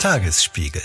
Tagesspiegel. 0.00 0.80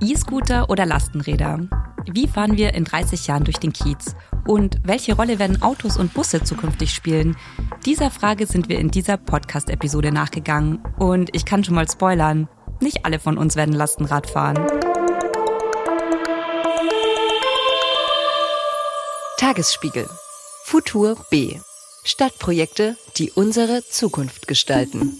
E-Scooter 0.00 0.70
oder 0.70 0.86
Lastenräder? 0.86 1.58
Wie 2.06 2.28
fahren 2.28 2.56
wir 2.56 2.72
in 2.74 2.84
30 2.84 3.26
Jahren 3.26 3.42
durch 3.42 3.56
den 3.56 3.72
Kiez? 3.72 4.14
Und 4.46 4.78
welche 4.84 5.16
Rolle 5.16 5.40
werden 5.40 5.60
Autos 5.60 5.96
und 5.96 6.14
Busse 6.14 6.44
zukünftig 6.44 6.94
spielen? 6.94 7.36
Dieser 7.84 8.12
Frage 8.12 8.46
sind 8.46 8.68
wir 8.68 8.78
in 8.78 8.92
dieser 8.92 9.16
Podcast-Episode 9.16 10.12
nachgegangen. 10.12 10.78
Und 11.00 11.34
ich 11.34 11.44
kann 11.44 11.64
schon 11.64 11.74
mal 11.74 11.90
spoilern, 11.90 12.48
nicht 12.80 13.04
alle 13.04 13.18
von 13.18 13.36
uns 13.36 13.56
werden 13.56 13.74
Lastenrad 13.74 14.30
fahren. 14.30 14.64
Tagesspiegel. 19.36 20.08
Futur 20.62 21.16
B. 21.28 21.56
Stadtprojekte, 22.04 22.96
die 23.16 23.32
unsere 23.32 23.82
Zukunft 23.84 24.46
gestalten. 24.46 25.18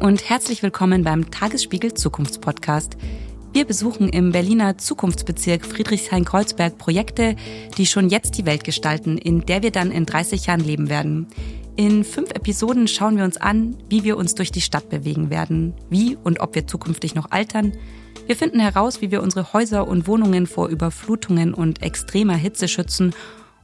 Und 0.00 0.30
herzlich 0.30 0.62
willkommen 0.62 1.02
beim 1.02 1.30
Tagesspiegel 1.30 1.92
Zukunftspodcast. 1.92 2.96
Wir 3.52 3.64
besuchen 3.64 4.08
im 4.08 4.30
Berliner 4.30 4.78
Zukunftsbezirk 4.78 5.66
Friedrichshain-Kreuzberg 5.66 6.78
Projekte, 6.78 7.34
die 7.76 7.86
schon 7.86 8.08
jetzt 8.08 8.38
die 8.38 8.46
Welt 8.46 8.62
gestalten, 8.62 9.18
in 9.18 9.44
der 9.44 9.62
wir 9.62 9.72
dann 9.72 9.90
in 9.90 10.06
30 10.06 10.46
Jahren 10.46 10.60
leben 10.60 10.88
werden. 10.88 11.26
In 11.74 12.04
fünf 12.04 12.30
Episoden 12.30 12.86
schauen 12.86 13.16
wir 13.16 13.24
uns 13.24 13.38
an, 13.38 13.76
wie 13.88 14.04
wir 14.04 14.16
uns 14.16 14.36
durch 14.36 14.52
die 14.52 14.60
Stadt 14.60 14.88
bewegen 14.88 15.30
werden, 15.30 15.74
wie 15.90 16.16
und 16.16 16.38
ob 16.40 16.54
wir 16.54 16.66
zukünftig 16.66 17.16
noch 17.16 17.32
altern. 17.32 17.72
Wir 18.26 18.36
finden 18.36 18.60
heraus, 18.60 19.02
wie 19.02 19.10
wir 19.10 19.22
unsere 19.22 19.52
Häuser 19.52 19.88
und 19.88 20.06
Wohnungen 20.06 20.46
vor 20.46 20.68
Überflutungen 20.68 21.54
und 21.54 21.82
extremer 21.82 22.36
Hitze 22.36 22.68
schützen 22.68 23.14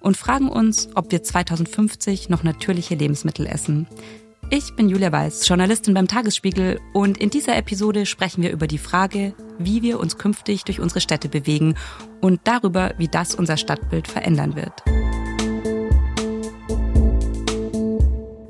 und 0.00 0.16
fragen 0.16 0.48
uns, 0.48 0.88
ob 0.96 1.12
wir 1.12 1.22
2050 1.22 2.28
noch 2.28 2.42
natürliche 2.42 2.96
Lebensmittel 2.96 3.46
essen. 3.46 3.86
Ich 4.56 4.76
bin 4.76 4.88
Julia 4.88 5.10
Weiß, 5.10 5.48
Journalistin 5.48 5.94
beim 5.94 6.06
Tagesspiegel 6.06 6.80
und 6.92 7.18
in 7.18 7.28
dieser 7.28 7.56
Episode 7.56 8.06
sprechen 8.06 8.40
wir 8.44 8.52
über 8.52 8.68
die 8.68 8.78
Frage, 8.78 9.34
wie 9.58 9.82
wir 9.82 9.98
uns 9.98 10.16
künftig 10.16 10.62
durch 10.62 10.78
unsere 10.78 11.00
Städte 11.00 11.28
bewegen 11.28 11.74
und 12.20 12.40
darüber, 12.44 12.94
wie 12.96 13.08
das 13.08 13.34
unser 13.34 13.56
Stadtbild 13.56 14.06
verändern 14.06 14.54
wird. 14.54 14.84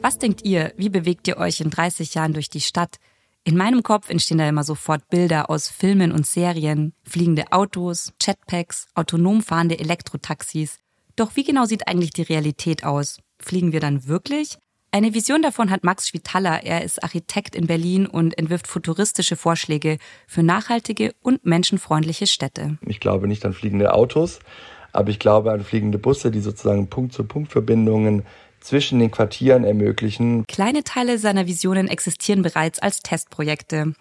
Was 0.02 0.18
denkt 0.18 0.44
ihr, 0.44 0.74
wie 0.76 0.90
bewegt 0.90 1.26
ihr 1.26 1.38
euch 1.38 1.62
in 1.62 1.70
30 1.70 2.12
Jahren 2.12 2.34
durch 2.34 2.50
die 2.50 2.60
Stadt? 2.60 2.96
In 3.42 3.56
meinem 3.56 3.82
Kopf 3.82 4.10
entstehen 4.10 4.36
da 4.36 4.46
immer 4.46 4.62
sofort 4.62 5.08
Bilder 5.08 5.48
aus 5.48 5.70
Filmen 5.70 6.12
und 6.12 6.26
Serien, 6.26 6.92
fliegende 7.04 7.50
Autos, 7.50 8.12
Jetpacks, 8.20 8.88
autonom 8.94 9.40
fahrende 9.40 9.78
Elektrotaxis. 9.78 10.80
Doch 11.16 11.34
wie 11.34 11.44
genau 11.44 11.64
sieht 11.64 11.88
eigentlich 11.88 12.10
die 12.10 12.20
Realität 12.20 12.84
aus? 12.84 13.20
Fliegen 13.38 13.72
wir 13.72 13.80
dann 13.80 14.06
wirklich? 14.06 14.58
Eine 14.94 15.12
Vision 15.12 15.42
davon 15.42 15.72
hat 15.72 15.82
Max 15.82 16.06
Schwitaler. 16.06 16.62
Er 16.62 16.84
ist 16.84 17.02
Architekt 17.02 17.56
in 17.56 17.66
Berlin 17.66 18.06
und 18.06 18.38
entwirft 18.38 18.68
futuristische 18.68 19.34
Vorschläge 19.34 19.98
für 20.28 20.44
nachhaltige 20.44 21.16
und 21.20 21.44
menschenfreundliche 21.44 22.28
Städte. 22.28 22.78
Ich 22.86 23.00
glaube 23.00 23.26
nicht 23.26 23.44
an 23.44 23.54
fliegende 23.54 23.92
Autos, 23.92 24.38
aber 24.92 25.10
ich 25.10 25.18
glaube 25.18 25.50
an 25.50 25.64
fliegende 25.64 25.98
Busse, 25.98 26.30
die 26.30 26.38
sozusagen 26.38 26.86
Punkt-zu-Punkt-Verbindungen 26.86 28.22
zwischen 28.60 29.00
den 29.00 29.10
Quartieren 29.10 29.64
ermöglichen. 29.64 30.44
Kleine 30.46 30.84
Teile 30.84 31.18
seiner 31.18 31.48
Visionen 31.48 31.88
existieren 31.88 32.42
bereits 32.42 32.78
als 32.78 33.00
Testprojekte. 33.00 33.94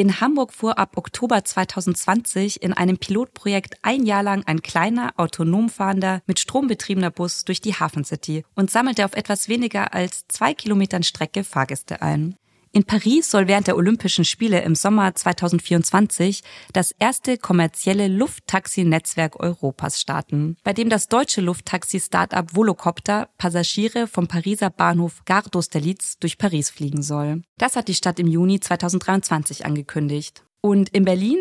In 0.00 0.20
Hamburg 0.20 0.52
fuhr 0.52 0.78
ab 0.78 0.96
Oktober 0.96 1.44
2020 1.44 2.62
in 2.62 2.72
einem 2.72 2.98
Pilotprojekt 2.98 3.74
ein 3.82 4.06
Jahr 4.06 4.22
lang 4.22 4.44
ein 4.46 4.62
kleiner, 4.62 5.12
autonom 5.16 5.68
fahrender, 5.68 6.22
mit 6.28 6.38
Strom 6.38 6.68
betriebener 6.68 7.10
Bus 7.10 7.44
durch 7.44 7.60
die 7.60 7.74
Hafen 7.74 8.04
City 8.04 8.44
und 8.54 8.70
sammelte 8.70 9.04
auf 9.04 9.14
etwas 9.14 9.48
weniger 9.48 9.94
als 9.94 10.28
zwei 10.28 10.54
Kilometern 10.54 11.02
Strecke 11.02 11.42
Fahrgäste 11.42 12.00
ein. 12.00 12.36
In 12.72 12.84
Paris 12.84 13.30
soll 13.30 13.48
während 13.48 13.66
der 13.66 13.76
Olympischen 13.76 14.24
Spiele 14.24 14.60
im 14.62 14.74
Sommer 14.74 15.14
2024 15.14 16.42
das 16.72 16.92
erste 16.98 17.38
kommerzielle 17.38 18.08
Lufttaxi-Netzwerk 18.08 19.40
Europas 19.40 20.00
starten, 20.00 20.56
bei 20.64 20.72
dem 20.72 20.90
das 20.90 21.08
deutsche 21.08 21.40
Lufttaxi-Startup 21.40 22.54
Volocopter 22.54 23.28
Passagiere 23.38 24.06
vom 24.06 24.28
Pariser 24.28 24.70
Bahnhof 24.70 25.24
Gare 25.24 25.48
d'Austerlitz 25.48 26.16
durch 26.20 26.36
Paris 26.36 26.70
fliegen 26.70 27.02
soll. 27.02 27.42
Das 27.56 27.74
hat 27.74 27.88
die 27.88 27.94
Stadt 27.94 28.18
im 28.20 28.26
Juni 28.26 28.60
2023 28.60 29.64
angekündigt. 29.64 30.44
Und 30.60 30.90
in 30.90 31.04
Berlin 31.04 31.38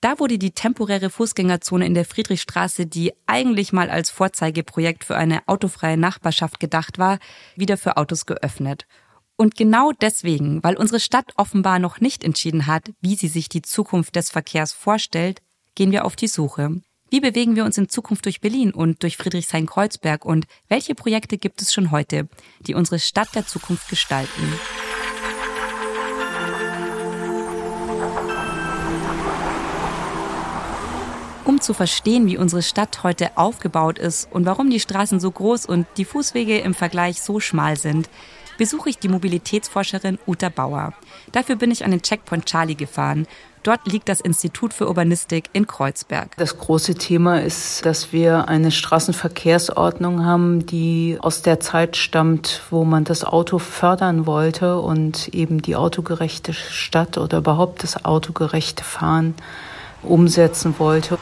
da 0.00 0.20
wurde 0.20 0.38
die 0.38 0.52
temporäre 0.52 1.10
Fußgängerzone 1.10 1.84
in 1.84 1.94
der 1.94 2.04
Friedrichstraße, 2.04 2.86
die 2.86 3.12
eigentlich 3.26 3.72
mal 3.72 3.90
als 3.90 4.10
Vorzeigeprojekt 4.10 5.02
für 5.02 5.16
eine 5.16 5.40
autofreie 5.48 5.96
Nachbarschaft 5.96 6.60
gedacht 6.60 6.98
war, 6.98 7.18
wieder 7.56 7.76
für 7.76 7.96
Autos 7.96 8.24
geöffnet. 8.24 8.86
Und 9.40 9.54
genau 9.54 9.92
deswegen, 9.92 10.64
weil 10.64 10.76
unsere 10.76 10.98
Stadt 10.98 11.32
offenbar 11.36 11.78
noch 11.78 12.00
nicht 12.00 12.24
entschieden 12.24 12.66
hat, 12.66 12.90
wie 13.00 13.14
sie 13.14 13.28
sich 13.28 13.48
die 13.48 13.62
Zukunft 13.62 14.16
des 14.16 14.30
Verkehrs 14.30 14.72
vorstellt, 14.72 15.42
gehen 15.76 15.92
wir 15.92 16.04
auf 16.04 16.16
die 16.16 16.26
Suche. 16.26 16.82
Wie 17.08 17.20
bewegen 17.20 17.54
wir 17.54 17.64
uns 17.64 17.78
in 17.78 17.88
Zukunft 17.88 18.24
durch 18.24 18.40
Berlin 18.40 18.72
und 18.74 19.04
durch 19.04 19.16
Friedrichshain-Kreuzberg 19.16 20.24
und 20.24 20.46
welche 20.66 20.96
Projekte 20.96 21.38
gibt 21.38 21.62
es 21.62 21.72
schon 21.72 21.92
heute, 21.92 22.28
die 22.66 22.74
unsere 22.74 22.98
Stadt 22.98 23.32
der 23.36 23.46
Zukunft 23.46 23.88
gestalten? 23.88 24.52
Um 31.44 31.60
zu 31.60 31.74
verstehen, 31.74 32.26
wie 32.26 32.38
unsere 32.38 32.62
Stadt 32.62 33.04
heute 33.04 33.38
aufgebaut 33.38 34.00
ist 34.00 34.32
und 34.32 34.46
warum 34.46 34.68
die 34.68 34.80
Straßen 34.80 35.20
so 35.20 35.30
groß 35.30 35.64
und 35.64 35.86
die 35.96 36.04
Fußwege 36.04 36.58
im 36.58 36.74
Vergleich 36.74 37.22
so 37.22 37.38
schmal 37.38 37.76
sind, 37.76 38.10
besuche 38.58 38.90
ich 38.90 38.98
die 38.98 39.08
Mobilitätsforscherin 39.08 40.18
Uta 40.26 40.50
Bauer. 40.50 40.92
Dafür 41.32 41.56
bin 41.56 41.70
ich 41.70 41.84
an 41.84 41.92
den 41.92 42.02
Checkpoint 42.02 42.44
Charlie 42.44 42.74
gefahren. 42.74 43.26
Dort 43.62 43.86
liegt 43.90 44.08
das 44.08 44.20
Institut 44.20 44.72
für 44.72 44.86
Urbanistik 44.86 45.50
in 45.52 45.66
Kreuzberg. 45.66 46.36
Das 46.36 46.58
große 46.58 46.94
Thema 46.94 47.42
ist, 47.42 47.84
dass 47.84 48.12
wir 48.12 48.48
eine 48.48 48.70
Straßenverkehrsordnung 48.70 50.24
haben, 50.24 50.66
die 50.66 51.18
aus 51.20 51.42
der 51.42 51.60
Zeit 51.60 51.96
stammt, 51.96 52.62
wo 52.70 52.84
man 52.84 53.04
das 53.04 53.24
Auto 53.24 53.58
fördern 53.58 54.26
wollte 54.26 54.78
und 54.80 55.28
eben 55.34 55.60
die 55.60 55.76
autogerechte 55.76 56.52
Stadt 56.52 57.18
oder 57.18 57.38
überhaupt 57.38 57.82
das 57.82 58.04
autogerechte 58.04 58.84
Fahren 58.84 59.34
umsetzen 60.02 60.74
wollte. 60.78 61.18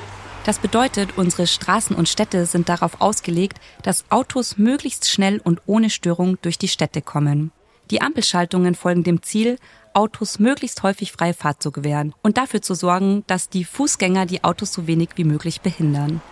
Das 0.47 0.61
bedeutet, 0.61 1.19
unsere 1.19 1.49
Straßen 1.49 1.97
und 1.97 2.09
Städte 2.09 2.47
sind 2.47 2.69
darauf 2.69 3.01
ausgelegt, 3.01 3.59
dass 3.83 4.05
Autos 4.11 4.59
möglichst 4.59 5.11
schnell 5.11 5.41
und 5.43 5.61
ohne 5.67 5.91
Störung 5.91 6.39
durch 6.41 6.57
die 6.57 6.69
Städte 6.69 7.03
kommen. 7.03 7.51
Die 7.91 8.01
Ampelschaltungen 8.01 8.77
folgen 8.77 9.03
dem 9.03 9.25
Ziel, 9.25 9.59
Autos 9.93 10.39
möglichst 10.39 10.85
häufig 10.85 11.11
freie 11.11 11.35
Fahrt 11.35 11.61
zu 11.61 11.73
gewähren 11.73 12.15
und 12.23 12.39
dafür 12.39 12.63
zu 12.63 12.75
sorgen, 12.75 13.25
dass 13.27 13.49
die 13.49 13.65
Fußgänger 13.65 14.25
die 14.25 14.45
Autos 14.45 14.73
so 14.73 14.87
wenig 14.87 15.09
wie 15.17 15.25
möglich 15.25 15.63
behindern. 15.63 16.23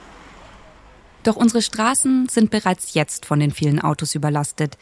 Doch 1.24 1.34
unsere 1.34 1.60
Straßen 1.60 2.28
sind 2.28 2.52
bereits 2.52 2.94
jetzt 2.94 3.26
von 3.26 3.40
den 3.40 3.50
vielen 3.50 3.80
Autos 3.80 4.14
überlastet. 4.14 4.78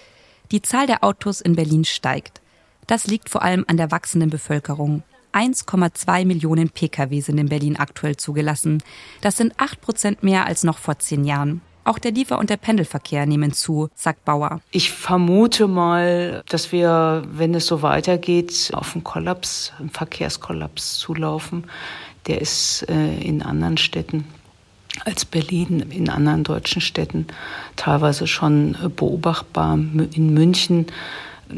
Die 0.50 0.60
Zahl 0.60 0.87
der 0.87 1.04
Autos 1.04 1.41
in 1.41 1.56
Berlin 1.56 1.87
steigt. 1.87 2.43
Das 2.87 3.06
liegt 3.06 3.31
vor 3.31 3.41
allem 3.41 3.64
an 3.66 3.78
der 3.78 3.93
wachsenden 3.93 4.28
Bevölkerung. 4.28 5.04
1,2 5.32 6.25
Millionen 6.25 6.70
Pkw 6.70 7.20
sind 7.20 7.38
in 7.38 7.48
Berlin 7.48 7.76
aktuell 7.76 8.16
zugelassen. 8.16 8.82
Das 9.20 9.37
sind 9.37 9.54
8 9.56 9.81
Prozent 9.81 10.22
mehr 10.22 10.47
als 10.47 10.65
noch 10.65 10.78
vor 10.78 10.98
zehn 10.98 11.25
Jahren. 11.25 11.60
Auch 11.84 11.98
der 11.98 12.12
Liefer- 12.12 12.38
und 12.38 12.48
der 12.48 12.59
Pendelverkehr 12.59 13.26
nehmen 13.26 13.53
zu, 13.53 13.88
sagt 13.94 14.25
Bauer. 14.25 14.60
Ich 14.70 14.93
vermute 14.93 15.66
mal, 15.66 16.44
dass 16.48 16.70
wir, 16.70 17.25
wenn 17.26 17.54
es 17.54 17.66
so 17.66 17.82
weitergeht, 17.82 18.70
auf 18.72 18.94
einen 18.94 19.03
Kollaps, 19.03 19.72
einen 19.78 19.91
Verkehrskollaps 19.91 20.98
zulaufen. 20.98 21.64
Der 22.28 22.41
ist 22.41 22.88
äh, 22.88 23.16
in 23.16 23.43
anderen 23.43 23.78
Städten 23.78 24.26
als 25.05 25.25
Berlin, 25.25 25.81
in 25.90 26.08
anderen 26.08 26.44
deutschen 26.44 26.81
Städten 26.81 27.26
teilweise 27.75 28.29
schon 28.29 28.76
äh, 28.82 28.88
beobachtbar. 28.88 29.75
In 29.75 30.34
München 30.34 30.87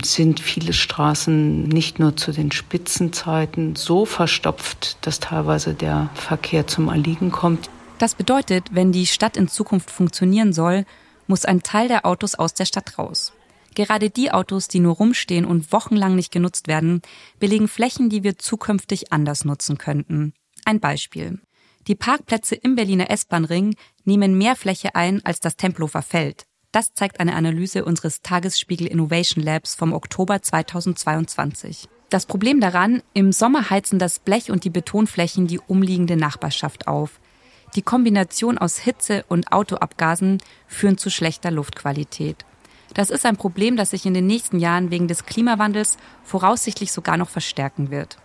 sind 0.02 0.40
viele 0.40 0.72
Straßen 0.72 1.64
nicht 1.64 1.98
nur 1.98 2.16
zu 2.16 2.32
den 2.32 2.52
Spitzenzeiten 2.52 3.76
so 3.76 4.04
verstopft, 4.04 4.96
dass 5.02 5.20
teilweise 5.20 5.74
der 5.74 6.10
Verkehr 6.14 6.66
zum 6.66 6.88
Erliegen 6.88 7.30
kommt. 7.30 7.70
Das 7.98 8.14
bedeutet, 8.14 8.70
wenn 8.72 8.92
die 8.92 9.06
Stadt 9.06 9.36
in 9.36 9.48
Zukunft 9.48 9.90
funktionieren 9.90 10.52
soll, 10.52 10.84
muss 11.26 11.44
ein 11.44 11.62
Teil 11.62 11.88
der 11.88 12.06
Autos 12.06 12.34
aus 12.34 12.54
der 12.54 12.64
Stadt 12.64 12.98
raus. 12.98 13.32
Gerade 13.74 14.10
die 14.10 14.30
Autos, 14.30 14.68
die 14.68 14.80
nur 14.80 14.94
rumstehen 14.94 15.44
und 15.44 15.72
wochenlang 15.72 16.14
nicht 16.14 16.32
genutzt 16.32 16.68
werden, 16.68 17.02
belegen 17.40 17.68
Flächen, 17.68 18.08
die 18.08 18.22
wir 18.22 18.38
zukünftig 18.38 19.12
anders 19.12 19.44
nutzen 19.44 19.78
könnten. 19.78 20.32
Ein 20.64 20.80
Beispiel. 20.80 21.40
Die 21.86 21.94
Parkplätze 21.94 22.54
im 22.54 22.76
Berliner 22.76 23.10
S-Bahn-Ring 23.10 23.74
nehmen 24.04 24.38
mehr 24.38 24.56
Fläche 24.56 24.94
ein 24.94 25.24
als 25.24 25.40
das 25.40 25.56
Tempelhofer 25.56 26.02
Feld. 26.02 26.46
Das 26.74 26.92
zeigt 26.92 27.20
eine 27.20 27.36
Analyse 27.36 27.84
unseres 27.84 28.20
Tagesspiegel 28.20 28.88
Innovation 28.88 29.44
Labs 29.44 29.76
vom 29.76 29.92
Oktober 29.92 30.42
2022. 30.42 31.88
Das 32.10 32.26
Problem 32.26 32.58
daran, 32.58 33.00
im 33.12 33.30
Sommer 33.30 33.70
heizen 33.70 34.00
das 34.00 34.18
Blech 34.18 34.50
und 34.50 34.64
die 34.64 34.70
Betonflächen 34.70 35.46
die 35.46 35.60
umliegende 35.60 36.16
Nachbarschaft 36.16 36.88
auf. 36.88 37.20
Die 37.76 37.82
Kombination 37.82 38.58
aus 38.58 38.76
Hitze 38.76 39.24
und 39.28 39.52
Autoabgasen 39.52 40.38
führen 40.66 40.98
zu 40.98 41.10
schlechter 41.10 41.52
Luftqualität. 41.52 42.44
Das 42.92 43.10
ist 43.10 43.24
ein 43.24 43.36
Problem, 43.36 43.76
das 43.76 43.90
sich 43.90 44.04
in 44.04 44.14
den 44.14 44.26
nächsten 44.26 44.58
Jahren 44.58 44.90
wegen 44.90 45.06
des 45.06 45.26
Klimawandels 45.26 45.96
voraussichtlich 46.24 46.90
sogar 46.90 47.16
noch 47.16 47.28
verstärken 47.28 47.92
wird. 47.92 48.16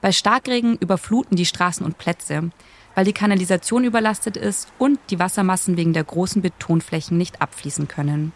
Bei 0.00 0.12
Starkregen 0.12 0.78
überfluten 0.78 1.36
die 1.36 1.44
Straßen 1.44 1.84
und 1.84 1.98
Plätze, 1.98 2.50
weil 2.96 3.04
die 3.04 3.12
Kanalisation 3.12 3.84
überlastet 3.84 4.36
ist 4.36 4.72
und 4.78 4.98
die 5.10 5.20
Wassermassen 5.20 5.76
wegen 5.76 5.92
der 5.92 6.02
großen 6.02 6.42
Betonflächen 6.42 7.16
nicht 7.16 7.42
abfließen 7.42 7.86
können. 7.86 8.32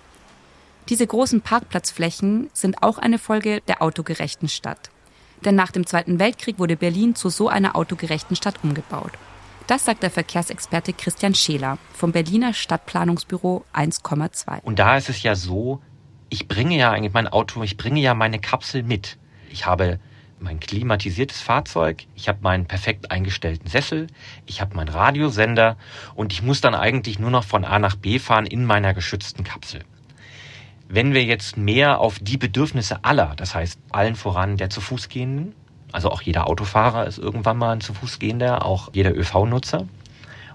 Diese 0.91 1.07
großen 1.07 1.41
Parkplatzflächen 1.41 2.51
sind 2.53 2.83
auch 2.83 2.99
eine 2.99 3.19
Folge 3.19 3.63
der 3.69 3.81
autogerechten 3.81 4.49
Stadt. 4.49 4.91
Denn 5.45 5.55
nach 5.55 5.73
dem 5.73 5.87
Zweiten 5.87 6.19
Weltkrieg 6.19 6.59
wurde 6.59 6.77
Berlin 6.77 7.15
zu 7.15 7.31
so 7.31 7.49
einer 7.49 7.75
autogerechten 7.75 8.37
Stadt 8.37 8.63
umgebaut. 8.63 9.13
Das 9.67 9.87
sagt 9.87 10.03
der 10.03 10.11
Verkehrsexperte 10.11 10.93
Christian 10.93 11.35
Scheler 11.35 11.79
vom 11.95 12.13
Berliner 12.13 12.53
Stadtplanungsbüro 12.53 13.65
1,2. 13.73 14.61
Und 14.63 14.79
da 14.79 14.99
ist 14.99 15.09
es 15.09 15.23
ja 15.23 15.37
so, 15.37 15.81
ich 16.29 16.49
bringe 16.49 16.77
ja 16.77 16.91
eigentlich 16.91 17.15
mein 17.15 17.29
Auto, 17.29 17.63
ich 17.63 17.79
bringe 17.79 18.01
ja 18.01 18.13
meine 18.13 18.41
Kapsel 18.41 18.83
mit. 18.83 19.17
Ich 19.49 19.65
habe 19.65 20.01
mein 20.41 20.61
klimatisiertes 20.61 21.41
Fahrzeug, 21.41 22.05
ich 22.15 22.29
habe 22.29 22.39
meinen 22.43 22.67
perfekt 22.67 23.11
eingestellten 23.11 23.69
Sessel, 23.69 24.07
ich 24.47 24.61
habe 24.61 24.75
meinen 24.75 24.89
Radiosender 24.89 25.77
und 26.15 26.33
ich 26.33 26.43
muss 26.43 26.61
dann 26.61 26.75
eigentlich 26.75 27.19
nur 27.19 27.31
noch 27.31 27.45
von 27.45 27.65
A 27.65 27.79
nach 27.79 27.97
B 27.97 28.19
fahren 28.19 28.47
in 28.47 28.65
meiner 28.65 28.95
geschützten 28.95 29.45
Kapsel. 29.45 29.83
Wenn 30.89 31.15
wir 31.15 31.23
jetzt 31.23 31.57
mehr 31.57 32.01
auf 32.01 32.19
die 32.19 32.37
Bedürfnisse 32.37 33.05
aller, 33.05 33.35
das 33.37 33.55
heißt 33.55 33.79
allen 33.91 34.17
voran 34.17 34.57
der 34.57 34.71
zu 34.71 34.81
Fuß 34.81 35.09
gehenden, 35.09 35.55
also 35.93 36.11
auch 36.11 36.23
jeder 36.23 36.49
Autofahrer 36.49 37.07
ist 37.07 37.19
irgendwann 37.19 37.59
mal 37.59 37.73
ein 37.73 37.81
zu 37.81 37.95
Fuß 37.95 38.19
gehender, 38.19 38.65
auch 38.65 38.91
jeder 38.93 39.17
ÖV-Nutzer. 39.17 39.87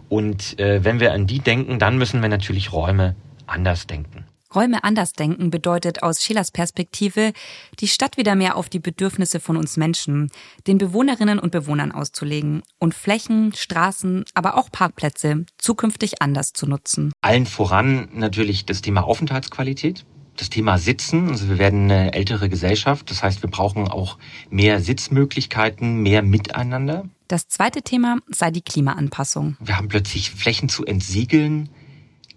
Und 0.09 0.59
äh, 0.59 0.83
wenn 0.83 0.99
wir 0.99 1.13
an 1.13 1.27
die 1.27 1.39
denken, 1.39 1.79
dann 1.79 1.97
müssen 1.97 2.21
wir 2.21 2.29
natürlich 2.29 2.71
Räume 2.71 3.15
anders 3.47 3.87
denken. 3.87 4.25
Räume 4.55 4.83
anders 4.83 5.13
denken 5.13 5.49
bedeutet 5.49 6.01
aus 6.01 6.23
Schillers 6.23 6.51
Perspektive, 6.51 7.33
die 7.79 7.87
Stadt 7.87 8.17
wieder 8.17 8.35
mehr 8.35 8.55
auf 8.55 8.69
die 8.69 8.79
Bedürfnisse 8.79 9.39
von 9.39 9.57
uns 9.57 9.77
Menschen, 9.77 10.29
den 10.65 10.77
Bewohnerinnen 10.77 11.39
und 11.39 11.51
Bewohnern 11.51 11.91
auszulegen 11.91 12.63
und 12.79 12.93
Flächen, 12.93 13.53
Straßen, 13.53 14.23
aber 14.33 14.57
auch 14.57 14.71
Parkplätze 14.71 15.45
zukünftig 15.57 16.21
anders 16.21 16.53
zu 16.53 16.67
nutzen. 16.67 17.11
Allen 17.21 17.45
voran 17.45 18.09
natürlich 18.13 18.65
das 18.65 18.81
Thema 18.81 19.03
Aufenthaltsqualität 19.03 20.05
das 20.37 20.49
Thema 20.49 20.77
Sitzen. 20.77 21.29
Also 21.29 21.49
wir 21.49 21.57
werden 21.57 21.89
eine 21.89 22.13
ältere 22.13 22.49
Gesellschaft. 22.49 23.09
Das 23.09 23.23
heißt, 23.23 23.41
wir 23.41 23.49
brauchen 23.49 23.87
auch 23.87 24.17
mehr 24.49 24.81
Sitzmöglichkeiten, 24.81 26.01
mehr 26.01 26.21
Miteinander. 26.21 27.05
Das 27.27 27.47
zweite 27.47 27.81
Thema 27.81 28.19
sei 28.27 28.51
die 28.51 28.61
Klimaanpassung. 28.61 29.57
Wir 29.59 29.77
haben 29.77 29.87
plötzlich 29.87 30.29
Flächen 30.29 30.69
zu 30.69 30.85
entsiegeln, 30.85 31.69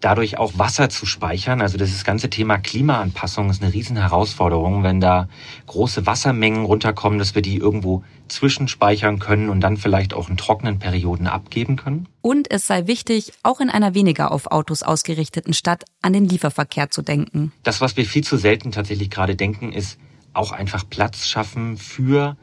dadurch 0.00 0.39
auch 0.39 0.53
Wasser 0.56 0.89
zu 0.89 1.06
speichern. 1.06 1.61
Also 1.61 1.77
das 1.79 2.05
ganze 2.05 2.31
Thema 2.31 2.59
Klimaanpassung 2.59 3.50
ist 3.50 3.62
eine 3.62 3.73
riesen 3.73 3.97
Herausforderung, 3.97 4.83
wenn 4.83 5.00
da 5.00 5.29
große 5.67 6.06
Wassermengen 6.06 6.65
runterkommen, 6.65 7.19
dass 7.19 7.35
wir 7.35 7.43
die 7.43 7.56
irgendwo 7.56 8.05
zwischenspeichern 8.29 9.19
können 9.19 9.49
und 9.49 9.61
dann 9.61 9.77
vielleicht 9.77 10.15
auch 10.15 10.29
in 10.29 10.37
trockenen 10.37 10.79
Perioden 10.79 11.27
abgeben 11.27 11.77
können. 11.77 12.06
Und 12.21 12.50
es 12.50 12.67
sei 12.67 12.87
wichtig, 12.87 13.33
auch 13.43 13.61
in 13.61 13.71
einer 13.71 13.95
weniger 13.95 14.31
auf 14.31 14.50
Autos 14.50 14.83
ausgerichteten 14.83 15.55
Stadt 15.55 15.85
an 16.03 16.12
den 16.12 16.27
Lieferverkehr 16.27 16.91
zu 16.91 17.03
denken. 17.03 17.53
Das, 17.62 17.81
was 17.81 17.97
wir 17.97 18.05
viel 18.05 18.25
zu 18.25 18.37
selten 18.37 18.71
tatsächlich 18.71 19.11
gerade 19.11 19.35
denken, 19.35 19.73
ist 19.73 19.99
auch 20.35 20.53
einfach 20.53 20.85
Platz 20.89 21.27
schaffen 21.27 21.77
für 21.77 22.37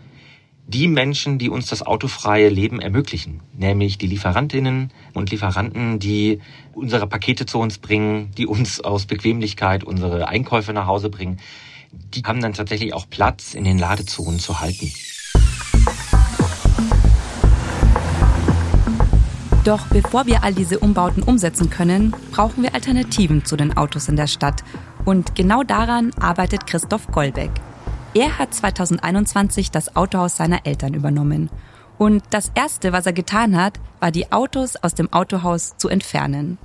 die 0.67 0.87
Menschen, 0.87 1.37
die 1.37 1.49
uns 1.49 1.67
das 1.67 1.83
autofreie 1.83 2.49
Leben 2.49 2.79
ermöglichen, 2.79 3.41
nämlich 3.53 3.97
die 3.97 4.07
Lieferantinnen 4.07 4.91
und 5.13 5.29
Lieferanten, 5.29 5.99
die 5.99 6.39
unsere 6.73 7.07
Pakete 7.07 7.45
zu 7.45 7.59
uns 7.59 7.77
bringen, 7.77 8.31
die 8.37 8.47
uns 8.47 8.81
aus 8.81 9.05
Bequemlichkeit 9.05 9.83
unsere 9.83 10.27
Einkäufe 10.27 10.73
nach 10.73 10.87
Hause 10.87 11.09
bringen, 11.09 11.39
die 11.91 12.23
haben 12.23 12.41
dann 12.41 12.53
tatsächlich 12.53 12.93
auch 12.93 13.09
Platz 13.09 13.53
in 13.53 13.63
den 13.63 13.77
Ladezonen 13.77 14.39
zu 14.39 14.59
halten. 14.59 14.91
Doch 19.63 19.87
bevor 19.87 20.27
wir 20.27 20.43
all 20.43 20.53
diese 20.53 20.77
Umbauten 20.79 21.23
umsetzen 21.23 21.69
können, 21.69 22.13
brauchen 22.31 22.63
wir 22.63 22.75
Alternativen 22.75 23.45
zu 23.45 23.55
den 23.55 23.75
Autos 23.77 24.07
in 24.09 24.15
der 24.15 24.27
Stadt. 24.27 24.63
Und 25.05 25.35
genau 25.35 25.63
daran 25.63 26.11
arbeitet 26.19 26.67
Christoph 26.67 27.07
Gollbeck. 27.07 27.51
Er 28.17 28.37
hat 28.37 28.53
2021 28.53 29.71
das 29.71 29.97
Autohaus 29.97 30.37
seiner 30.37 30.65
Eltern 30.65 30.93
übernommen. 30.93 31.49
Und 31.97 32.23
das 32.29 32.49
Erste, 32.55 32.93
was 32.93 33.05
er 33.05 33.11
getan 33.11 33.61
hat, 33.61 33.77
war 33.99 34.09
die 34.09 34.31
Autos 34.31 34.77
aus 34.77 34.95
dem 34.95 35.11
Autohaus 35.11 35.75
zu 35.75 35.89
entfernen. 35.89 36.57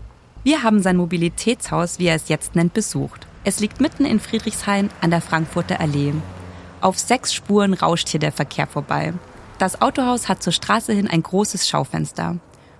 Wir 0.44 0.62
haben 0.62 0.80
sein 0.80 0.96
Mobilitätshaus, 0.96 1.98
wie 1.98 2.06
er 2.06 2.14
es 2.14 2.28
jetzt 2.28 2.54
nennt, 2.54 2.72
besucht. 2.72 3.26
Es 3.42 3.58
liegt 3.58 3.80
mitten 3.80 4.04
in 4.04 4.20
Friedrichshain 4.20 4.90
an 5.00 5.10
der 5.10 5.20
Frankfurter 5.20 5.80
Allee. 5.80 6.14
Auf 6.80 7.00
sechs 7.00 7.34
Spuren 7.34 7.74
rauscht 7.74 8.08
hier 8.08 8.20
der 8.20 8.30
Verkehr 8.30 8.68
vorbei. 8.68 9.12
Das 9.58 9.82
Autohaus 9.82 10.28
hat 10.28 10.44
zur 10.44 10.52
Straße 10.52 10.92
hin 10.92 11.08
ein 11.08 11.24
großes 11.24 11.68
Schaufenster. 11.68 12.36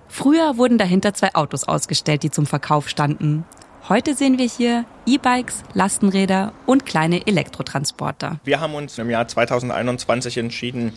Früher 0.07 0.55
wurden 0.57 0.77
dahinter 0.77 1.13
zwei 1.13 1.35
Autos 1.35 1.65
ausgestellt, 1.65 2.23
die 2.23 2.31
zum 2.31 2.45
Verkauf 2.45 2.87
standen. 2.87 3.43
Heute 3.89 4.13
sehen 4.13 4.37
wir 4.37 4.45
hier 4.45 4.85
E-Bikes, 5.07 5.63
Lastenräder 5.73 6.53
und 6.67 6.85
kleine 6.85 7.25
Elektrotransporter. 7.25 8.39
Wir 8.43 8.59
haben 8.59 8.75
uns 8.75 8.99
im 8.99 9.09
Jahr 9.09 9.27
2021 9.27 10.37
entschieden, 10.37 10.93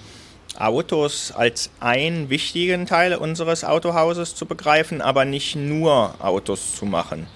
Autos 0.58 1.32
als 1.32 1.70
einen 1.80 2.28
wichtigen 2.28 2.84
Teil 2.84 3.14
unseres 3.14 3.64
Autohauses 3.64 4.34
zu 4.34 4.44
begreifen, 4.44 5.00
aber 5.00 5.24
nicht 5.24 5.56
nur 5.56 6.14
Autos 6.22 6.76
zu 6.76 6.84
machen. 6.84 7.26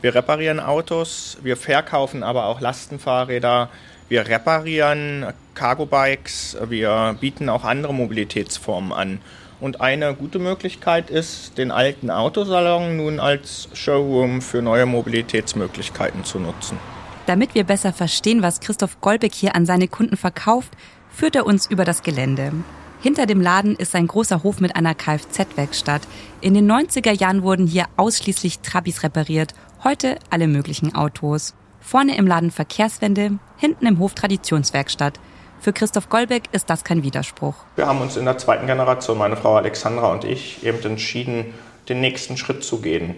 Wir 0.00 0.14
reparieren 0.14 0.58
Autos, 0.58 1.36
wir 1.42 1.58
verkaufen 1.58 2.22
aber 2.22 2.46
auch 2.46 2.62
Lastenfahrräder, 2.62 3.68
wir 4.08 4.26
reparieren 4.26 5.26
Cargo-Bikes, 5.54 6.56
wir 6.68 7.16
bieten 7.20 7.50
auch 7.50 7.64
andere 7.64 7.92
Mobilitätsformen 7.92 8.92
an. 8.92 9.20
Und 9.60 9.80
eine 9.80 10.14
gute 10.14 10.38
Möglichkeit 10.38 11.10
ist, 11.10 11.56
den 11.58 11.70
alten 11.70 12.10
Autosalon 12.10 12.96
nun 12.96 13.20
als 13.20 13.68
Showroom 13.72 14.42
für 14.42 14.62
neue 14.62 14.86
Mobilitätsmöglichkeiten 14.86 16.24
zu 16.24 16.38
nutzen. 16.38 16.78
Damit 17.26 17.54
wir 17.54 17.64
besser 17.64 17.92
verstehen, 17.92 18.42
was 18.42 18.60
Christoph 18.60 19.00
Golbeck 19.00 19.34
hier 19.34 19.54
an 19.54 19.64
seine 19.64 19.88
Kunden 19.88 20.16
verkauft, 20.16 20.72
führt 21.10 21.36
er 21.36 21.46
uns 21.46 21.66
über 21.66 21.84
das 21.84 22.02
Gelände. 22.02 22.52
Hinter 23.00 23.26
dem 23.26 23.40
Laden 23.40 23.76
ist 23.76 23.94
ein 23.94 24.06
großer 24.06 24.42
Hof 24.42 24.60
mit 24.60 24.76
einer 24.76 24.94
Kfz-Werkstatt. 24.94 26.02
In 26.40 26.54
den 26.54 26.70
90er 26.70 27.12
Jahren 27.12 27.42
wurden 27.42 27.66
hier 27.66 27.84
ausschließlich 27.96 28.60
Trabis 28.60 29.02
repariert, 29.02 29.54
heute 29.84 30.18
alle 30.30 30.48
möglichen 30.48 30.94
Autos. 30.94 31.54
Vorne 31.80 32.16
im 32.16 32.26
Laden 32.26 32.50
Verkehrswende, 32.50 33.38
hinten 33.58 33.86
im 33.86 33.98
Hof 33.98 34.14
Traditionswerkstatt. 34.14 35.20
Für 35.64 35.72
Christoph 35.72 36.10
Golbeck 36.10 36.42
ist 36.52 36.68
das 36.68 36.84
kein 36.84 37.02
Widerspruch. 37.02 37.54
Wir 37.76 37.86
haben 37.86 38.02
uns 38.02 38.18
in 38.18 38.26
der 38.26 38.36
zweiten 38.36 38.66
Generation, 38.66 39.16
meine 39.16 39.34
Frau 39.34 39.56
Alexandra 39.56 40.12
und 40.12 40.22
ich, 40.22 40.62
eben 40.62 40.78
entschieden, 40.84 41.54
den 41.88 42.02
nächsten 42.02 42.36
Schritt 42.36 42.62
zu 42.62 42.82
gehen. 42.82 43.14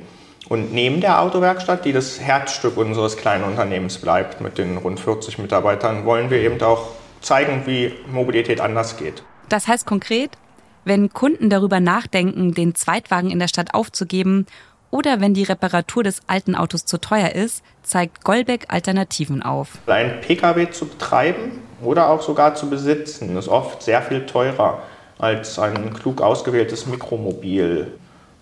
Und 0.48 0.72
neben 0.72 1.00
der 1.00 1.22
Autowerkstatt, 1.22 1.84
die 1.84 1.92
das 1.92 2.20
Herzstück 2.20 2.76
unseres 2.76 3.16
kleinen 3.16 3.42
Unternehmens 3.42 3.98
bleibt, 3.98 4.40
mit 4.40 4.58
den 4.58 4.76
rund 4.76 5.00
40 5.00 5.38
Mitarbeitern, 5.38 6.04
wollen 6.04 6.30
wir 6.30 6.38
eben 6.38 6.62
auch 6.62 6.90
zeigen, 7.20 7.64
wie 7.66 7.92
Mobilität 8.12 8.60
anders 8.60 8.96
geht. 8.96 9.24
Das 9.48 9.66
heißt 9.66 9.84
konkret, 9.84 10.30
wenn 10.84 11.12
Kunden 11.12 11.50
darüber 11.50 11.80
nachdenken, 11.80 12.54
den 12.54 12.76
Zweitwagen 12.76 13.32
in 13.32 13.40
der 13.40 13.48
Stadt 13.48 13.74
aufzugeben 13.74 14.46
oder 14.92 15.20
wenn 15.20 15.34
die 15.34 15.42
Reparatur 15.42 16.04
des 16.04 16.20
alten 16.28 16.54
Autos 16.54 16.84
zu 16.84 16.98
teuer 16.98 17.30
ist, 17.30 17.64
zeigt 17.82 18.22
Golbeck 18.22 18.66
Alternativen 18.68 19.42
auf. 19.42 19.78
Ein 19.88 20.20
Pkw 20.20 20.70
zu 20.70 20.86
betreiben 20.86 21.65
oder 21.82 22.10
auch 22.10 22.22
sogar 22.22 22.54
zu 22.54 22.68
besitzen, 22.70 23.36
ist 23.36 23.48
oft 23.48 23.82
sehr 23.82 24.02
viel 24.02 24.26
teurer 24.26 24.82
als 25.18 25.58
ein 25.58 25.92
klug 25.94 26.20
ausgewähltes 26.20 26.86
Mikromobil. 26.86 27.92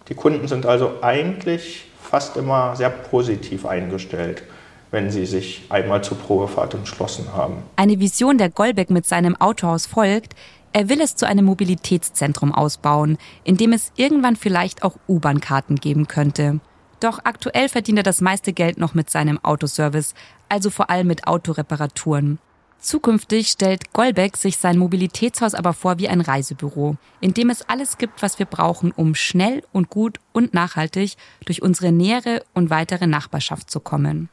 Die 0.09 0.15
Kunden 0.15 0.49
sind 0.49 0.67
also 0.67 0.93
eigentlich 1.03 1.87
fast 2.03 2.37
immer 2.37 2.77
sehr 2.77 2.91
positiv 2.91 3.67
eingestellt, 3.67 4.43
wenn 4.91 5.11
sie 5.11 5.27
sich 5.27 5.65
einmal 5.71 6.05
zur 6.05 6.19
Probefahrt 6.19 6.75
entschlossen 6.75 7.27
haben. 7.35 7.63
Eine 7.77 7.99
Vision 7.99 8.39
der 8.39 8.51
Golbeck 8.51 8.91
mit 8.91 9.07
seinem 9.07 9.35
Autohaus 9.41 9.87
folgt, 9.87 10.35
er 10.73 10.89
will 10.89 11.01
es 11.01 11.15
zu 11.15 11.27
einem 11.27 11.45
Mobilitätszentrum 11.45 12.53
ausbauen, 12.53 13.17
in 13.45 13.57
dem 13.57 13.73
es 13.73 13.93
irgendwann 13.97 14.35
vielleicht 14.35 14.83
auch 14.83 14.97
U-Bahn-Karten 15.09 15.77
geben 15.77 16.09
könnte. 16.09 16.61
Doch 16.99 17.21
aktuell 17.23 17.69
verdient 17.69 17.99
er 17.99 18.03
das 18.03 18.21
meiste 18.21 18.53
Geld 18.53 18.79
noch 18.79 18.95
mit 18.95 19.09
seinem 19.09 19.39
Autoservice, 19.45 20.15
also 20.49 20.71
vor 20.71 20.91
allem 20.91 21.07
mit 21.07 21.27
Autoreparaturen. 21.27 22.39
Zukünftig 22.85 23.49
stellt 23.49 23.95
Golbeck 23.95 24.37
sich 24.37 24.59
sein 24.59 24.77
Mobilitätshaus 24.77 25.55
aber 25.55 25.73
vor 25.73 25.99
wie 25.99 26.11
ein 26.11 26.21
Reisebüro, 26.21 26.97
in 27.23 27.33
dem 27.33 27.49
es 27.49 27.63
alles 27.63 27.97
gibt, 27.97 28.21
was 28.21 28.39
wir 28.39 28.45
brauchen, 28.45 28.93
um 28.93 29.15
schnell 29.15 29.63
und 29.73 29.89
gut 29.89 30.21
und 30.35 30.53
nachhaltig 30.53 31.15
durch 31.47 31.63
unsere 31.63 31.93
nähere 31.93 32.43
und 32.53 32.69
weitere 32.69 33.07
Nachbarschaft 33.07 33.71
zu 33.71 33.81
kommen. 33.81 34.29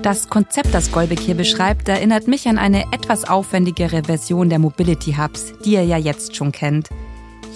Das 0.00 0.30
Konzept, 0.30 0.72
das 0.72 0.90
Golbeck 0.90 1.20
hier 1.20 1.34
beschreibt, 1.34 1.90
erinnert 1.90 2.28
mich 2.28 2.48
an 2.48 2.56
eine 2.56 2.84
etwas 2.92 3.28
aufwendigere 3.28 4.04
Version 4.04 4.48
der 4.48 4.58
Mobility 4.58 5.16
Hubs, 5.18 5.52
die 5.62 5.74
ihr 5.74 5.84
ja 5.84 5.98
jetzt 5.98 6.34
schon 6.34 6.50
kennt. 6.50 6.88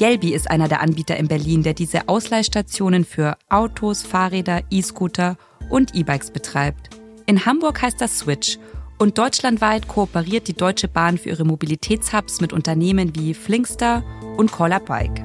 Yelby 0.01 0.33
ist 0.33 0.49
einer 0.49 0.69
der 0.69 0.81
Anbieter 0.81 1.17
in 1.17 1.27
Berlin, 1.27 1.65
der 1.65 1.75
diese 1.75 2.09
Ausleihstationen 2.09 3.05
für 3.05 3.37
Autos, 3.49 4.05
Fahrräder, 4.05 4.63
E-Scooter 4.71 5.37
und 5.71 5.95
E-Bikes 5.95 6.31
betreibt. 6.31 6.91
In 7.27 7.45
Hamburg 7.47 7.83
heißt 7.83 8.01
das 8.01 8.21
Switch 8.21 8.59
und 8.99 9.19
deutschlandweit 9.19 9.89
kooperiert 9.89 10.47
die 10.47 10.55
Deutsche 10.55 10.87
Bahn 10.87 11.19
für 11.19 11.31
ihre 11.31 11.45
Mobilitätshubs 11.45 12.41
mit 12.41 12.53
Unternehmen 12.53 13.13
wie 13.17 13.35
Flinkster 13.35 14.05
und 14.37 14.53
Caller 14.53 14.81
Bike. 14.81 15.25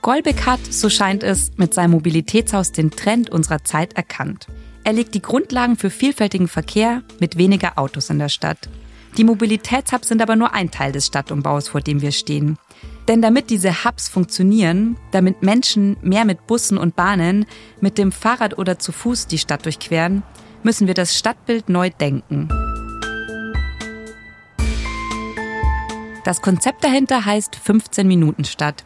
Golbeck 0.00 0.46
hat, 0.46 0.60
so 0.64 0.88
scheint 0.88 1.22
es, 1.22 1.52
mit 1.56 1.74
seinem 1.74 1.90
Mobilitätshaus 1.90 2.72
den 2.72 2.92
Trend 2.92 3.28
unserer 3.28 3.62
Zeit 3.64 3.94
erkannt. 3.94 4.46
Er 4.84 4.94
legt 4.94 5.14
die 5.14 5.22
Grundlagen 5.22 5.76
für 5.76 5.90
vielfältigen 5.90 6.48
Verkehr 6.48 7.02
mit 7.18 7.36
weniger 7.36 7.78
Autos 7.78 8.08
in 8.08 8.18
der 8.18 8.28
Stadt. 8.30 8.70
Die 9.16 9.24
Mobilitätshubs 9.24 10.08
sind 10.08 10.20
aber 10.20 10.36
nur 10.36 10.52
ein 10.52 10.70
Teil 10.70 10.92
des 10.92 11.06
Stadtumbaus, 11.06 11.68
vor 11.68 11.80
dem 11.80 12.02
wir 12.02 12.12
stehen. 12.12 12.58
Denn 13.08 13.22
damit 13.22 13.48
diese 13.48 13.84
Hubs 13.84 14.08
funktionieren, 14.10 14.98
damit 15.10 15.42
Menschen 15.42 15.96
mehr 16.02 16.26
mit 16.26 16.46
Bussen 16.46 16.76
und 16.76 16.96
Bahnen, 16.96 17.46
mit 17.80 17.96
dem 17.96 18.12
Fahrrad 18.12 18.58
oder 18.58 18.78
zu 18.78 18.92
Fuß 18.92 19.26
die 19.26 19.38
Stadt 19.38 19.64
durchqueren, 19.64 20.22
müssen 20.62 20.86
wir 20.86 20.92
das 20.92 21.16
Stadtbild 21.16 21.70
neu 21.70 21.88
denken. 21.88 22.48
Das 26.24 26.42
Konzept 26.42 26.84
dahinter 26.84 27.24
heißt 27.24 27.56
15 27.56 28.06
Minuten 28.06 28.44
Stadt. 28.44 28.84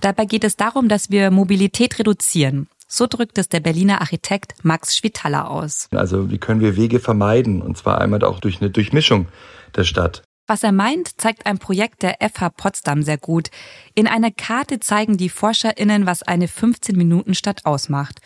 Dabei 0.00 0.24
geht 0.24 0.44
es 0.44 0.56
darum, 0.56 0.88
dass 0.88 1.10
wir 1.10 1.30
Mobilität 1.30 1.98
reduzieren. 1.98 2.68
So 2.88 3.06
drückt 3.08 3.36
es 3.36 3.48
der 3.48 3.60
Berliner 3.60 4.00
Architekt 4.00 4.54
Max 4.62 4.96
Schwitaler 4.96 5.50
aus. 5.50 5.88
Also 5.90 6.30
wie 6.30 6.38
können 6.38 6.60
wir 6.60 6.76
Wege 6.76 7.00
vermeiden? 7.00 7.60
Und 7.60 7.76
zwar 7.76 8.00
einmal 8.00 8.22
auch 8.22 8.38
durch 8.38 8.60
eine 8.60 8.70
Durchmischung 8.70 9.26
der 9.76 9.84
Stadt. 9.84 10.22
Was 10.46 10.62
er 10.62 10.72
meint, 10.72 11.20
zeigt 11.20 11.44
ein 11.46 11.58
Projekt 11.58 12.02
der 12.02 12.18
FH 12.20 12.50
Potsdam 12.50 13.02
sehr 13.02 13.18
gut. 13.18 13.50
In 13.94 14.06
einer 14.06 14.30
Karte 14.30 14.78
zeigen 14.78 15.16
die 15.16 15.28
ForscherInnen, 15.28 16.06
was 16.06 16.22
eine 16.22 16.46
15-Minuten-Stadt 16.46 17.66
ausmacht 17.66 18.20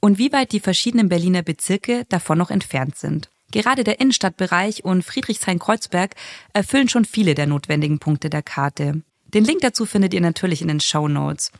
und 0.00 0.18
wie 0.18 0.32
weit 0.32 0.52
die 0.52 0.60
verschiedenen 0.60 1.08
Berliner 1.08 1.42
Bezirke 1.42 2.06
davon 2.08 2.38
noch 2.38 2.50
entfernt 2.50 2.96
sind. 2.96 3.28
Gerade 3.50 3.84
der 3.84 4.00
Innenstadtbereich 4.00 4.84
und 4.84 5.04
Friedrichshain-Kreuzberg 5.04 6.14
erfüllen 6.52 6.88
schon 6.88 7.04
viele 7.04 7.34
der 7.34 7.46
notwendigen 7.46 7.98
Punkte 7.98 8.30
der 8.30 8.42
Karte. 8.42 9.02
Den 9.26 9.44
Link 9.44 9.60
dazu 9.60 9.84
findet 9.84 10.14
ihr 10.14 10.20
natürlich 10.20 10.62
in 10.62 10.68
den 10.68 10.80
Show 10.80 11.08
Notes. 11.08 11.50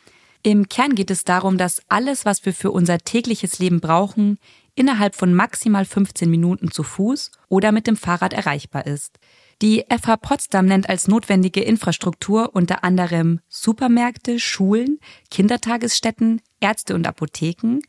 Im 0.42 0.68
Kern 0.68 0.94
geht 0.94 1.10
es 1.10 1.24
darum, 1.24 1.58
dass 1.58 1.82
alles, 1.88 2.24
was 2.24 2.44
wir 2.46 2.54
für 2.54 2.70
unser 2.70 2.98
tägliches 2.98 3.58
Leben 3.58 3.80
brauchen, 3.80 4.38
innerhalb 4.78 5.14
von 5.14 5.34
maximal 5.34 5.84
15 5.84 6.30
Minuten 6.30 6.70
zu 6.70 6.82
Fuß 6.82 7.32
oder 7.48 7.72
mit 7.72 7.86
dem 7.86 7.96
Fahrrad 7.96 8.32
erreichbar 8.32 8.86
ist. 8.86 9.18
Die 9.60 9.84
FH 9.90 10.18
Potsdam 10.18 10.66
nennt 10.66 10.88
als 10.88 11.08
notwendige 11.08 11.60
Infrastruktur 11.60 12.54
unter 12.54 12.84
anderem 12.84 13.40
Supermärkte, 13.48 14.38
Schulen, 14.38 15.00
Kindertagesstätten, 15.30 16.40
Ärzte 16.60 16.94
und 16.94 17.08
Apotheken, 17.08 17.80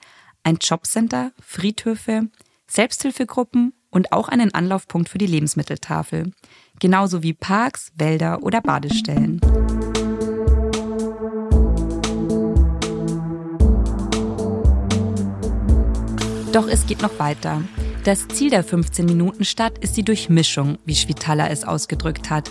ein 0.44 0.58
Jobcenter, 0.60 1.32
Friedhöfe, 1.40 2.30
Selbsthilfegruppen 2.66 3.74
und 3.92 4.12
auch 4.12 4.30
einen 4.30 4.54
Anlaufpunkt 4.54 5.10
für 5.10 5.20
die 5.20 5.28
Lebensmitteltafel, 5.28 6.32
genauso 6.80 7.22
wie 7.22 7.34
Parks, 7.34 7.92
Wälder 7.96 8.42
oder 8.42 8.62
Badestellen. 8.62 9.40
Doch 16.52 16.68
es 16.68 16.88
geht 16.88 17.04
noch 17.04 17.20
weiter. 17.20 17.62
Das 18.06 18.28
Ziel 18.28 18.50
der 18.50 18.66
15-Minuten-Stadt 18.66 19.78
ist 19.78 19.98
die 19.98 20.04
Durchmischung, 20.04 20.80
wie 20.84 20.96
Schwitala 20.96 21.50
es 21.50 21.64
ausgedrückt 21.64 22.32
hat. 22.32 22.50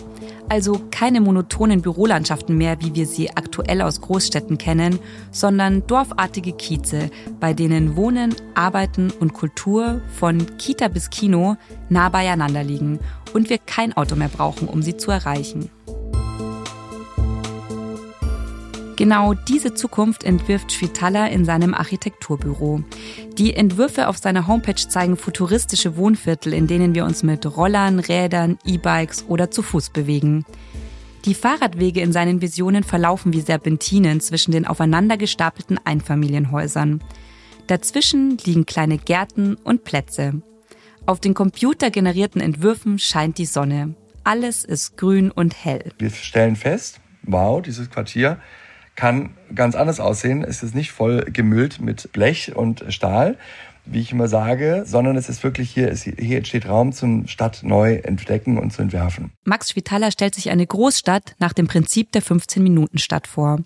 Also 0.49 0.81
keine 0.93 1.21
monotonen 1.21 1.83
Bürolandschaften 1.83 2.57
mehr, 2.57 2.81
wie 2.81 2.95
wir 2.95 3.07
sie 3.07 3.31
aktuell 3.31 3.83
aus 3.83 4.01
Großstädten 4.01 4.57
kennen, 4.57 5.01
sondern 5.33 5.85
dorfartige 5.89 6.53
Kieze, 6.53 7.11
bei 7.41 7.55
denen 7.55 7.97
Wohnen, 7.97 8.37
Arbeiten 8.55 9.11
und 9.19 9.35
Kultur 9.35 10.01
von 10.17 10.57
Kita 10.59 10.87
bis 10.87 11.11
Kino 11.11 11.57
nah 11.89 12.09
beieinander 12.09 12.63
liegen 12.63 13.01
und 13.35 13.51
wir 13.51 13.59
kein 13.59 13.97
Auto 13.97 14.15
mehr 14.15 14.29
brauchen, 14.29 14.69
um 14.69 14.81
sie 14.81 14.97
zu 14.97 15.11
erreichen. 15.11 15.71
Genau 18.99 19.33
diese 19.33 19.75
Zukunft 19.75 20.25
entwirft 20.25 20.73
Schwitala 20.73 21.29
in 21.29 21.45
seinem 21.45 21.73
Architekturbüro. 21.73 22.83
Die 23.35 23.55
Entwürfe 23.55 24.09
auf 24.09 24.19
seiner 24.19 24.49
Homepage 24.49 24.75
zeigen 24.75 25.17
futuristische 25.17 25.97
Wohnviertel, 25.97 26.53
in 26.53 26.67
denen 26.67 26.97
wir 26.97 27.05
uns 27.05 27.23
mit 27.23 27.47
Rollern, 27.47 28.01
Rädern, 28.01 28.59
E-Bikes 28.65 29.27
oder 29.29 29.53
zu 29.53 29.63
Fuß 29.63 29.91
bewegen. 29.91 30.45
Die 31.27 31.35
Fahrradwege 31.35 32.01
in 32.01 32.13
seinen 32.13 32.41
Visionen 32.41 32.83
verlaufen 32.83 33.33
wie 33.33 33.41
Serpentinen 33.41 34.21
zwischen 34.21 34.51
den 34.51 34.67
aufeinander 34.67 35.17
gestapelten 35.17 35.79
Einfamilienhäusern. 35.85 37.01
Dazwischen 37.69 38.37
liegen 38.39 38.67
kleine 38.67 38.99
Gärten 38.99 39.55
und 39.63 39.85
Plätze. 39.85 40.43
Auf 41.07 41.21
den 41.21 41.35
computergenerierten 41.35 42.41
Entwürfen 42.41 42.99
scheint 42.99 43.39
die 43.39 43.47
Sonne. 43.47 43.95
Alles 44.25 44.65
ist 44.65 44.97
grün 44.97 45.31
und 45.31 45.55
hell. 45.65 45.93
Wir 45.99 46.11
stellen 46.11 46.57
fest, 46.57 47.01
wow, 47.23 47.63
dieses 47.63 47.91
Quartier 47.91 48.41
kann 48.99 49.31
ganz 49.55 49.77
anders 49.77 50.01
aussehen. 50.01 50.43
Es 50.43 50.65
ist 50.65 50.75
nicht 50.75 50.91
voll 50.91 51.25
gemüllt 51.33 51.81
mit 51.81 52.11
Blech 52.13 52.57
und 52.57 52.85
Stahl, 52.89 53.39
wie 53.85 54.01
ich 54.01 54.11
immer 54.11 54.27
sage, 54.27 54.83
sondern 54.87 55.17
es 55.17 55.29
ist 55.29 55.45
wirklich 55.45 55.71
hier, 55.71 55.89
es, 55.89 56.03
hier 56.03 56.39
entsteht 56.39 56.69
Raum 56.69 56.93
zum 56.93 57.29
Stadt 57.29 57.61
neu 57.63 57.95
entdecken 57.95 58.59
und 58.59 58.73
zu 58.73 58.83
entwerfen. 58.83 59.31
Max 59.45 59.71
Schwitaler 59.71 60.11
stellt 60.11 60.35
sich 60.35 60.51
eine 60.51 60.67
Großstadt 60.67 61.37
nach 61.39 61.53
dem 61.53 61.69
Prinzip 61.69 62.11
der 62.11 62.25
15-Minuten-Stadt 62.25 63.29
vor. 63.29 63.61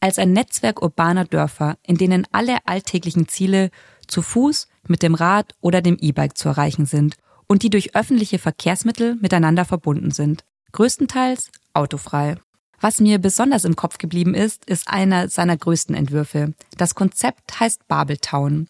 Als 0.00 0.18
ein 0.18 0.32
Netzwerk 0.32 0.80
urbaner 0.80 1.26
Dörfer, 1.26 1.76
in 1.86 1.98
denen 1.98 2.26
alle 2.32 2.56
alltäglichen 2.64 3.28
Ziele 3.28 3.68
zu 4.06 4.22
Fuß, 4.22 4.68
mit 4.88 5.02
dem 5.02 5.14
Rad 5.14 5.52
oder 5.60 5.82
dem 5.82 5.98
E-Bike 6.00 6.38
zu 6.38 6.48
erreichen 6.48 6.86
sind 6.86 7.16
und 7.46 7.62
die 7.62 7.68
durch 7.68 7.94
öffentliche 7.94 8.38
Verkehrsmittel 8.38 9.16
miteinander 9.20 9.66
verbunden 9.66 10.12
sind. 10.12 10.44
Größtenteils 10.72 11.50
autofrei. 11.74 12.36
Was 12.80 13.00
mir 13.00 13.18
besonders 13.18 13.64
im 13.64 13.74
Kopf 13.74 13.98
geblieben 13.98 14.34
ist, 14.34 14.64
ist 14.66 14.88
einer 14.88 15.28
seiner 15.28 15.56
größten 15.56 15.94
Entwürfe. 15.94 16.54
Das 16.76 16.94
Konzept 16.94 17.58
heißt 17.58 17.88
Babeltown. 17.88 18.68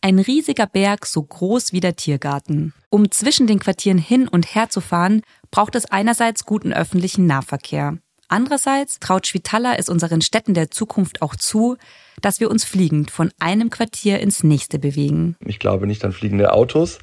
Ein 0.00 0.18
riesiger 0.18 0.66
Berg, 0.66 1.04
so 1.04 1.22
groß 1.22 1.72
wie 1.72 1.80
der 1.80 1.94
Tiergarten. 1.94 2.72
Um 2.88 3.10
zwischen 3.10 3.46
den 3.46 3.58
Quartieren 3.58 3.98
hin 3.98 4.28
und 4.28 4.54
her 4.54 4.70
zu 4.70 4.80
fahren, 4.80 5.22
braucht 5.50 5.74
es 5.74 5.84
einerseits 5.84 6.46
guten 6.46 6.72
öffentlichen 6.72 7.26
Nahverkehr. 7.26 7.98
Andererseits 8.28 9.00
traut 9.00 9.26
Schwitala 9.26 9.74
es 9.74 9.88
unseren 9.88 10.22
Städten 10.22 10.54
der 10.54 10.70
Zukunft 10.70 11.20
auch 11.20 11.36
zu, 11.36 11.76
dass 12.22 12.40
wir 12.40 12.50
uns 12.50 12.64
fliegend 12.64 13.10
von 13.10 13.30
einem 13.40 13.70
Quartier 13.70 14.20
ins 14.20 14.42
nächste 14.44 14.78
bewegen. 14.78 15.36
Ich 15.44 15.58
glaube 15.58 15.86
nicht 15.86 16.04
an 16.04 16.12
fliegende 16.12 16.52
Autos, 16.52 16.98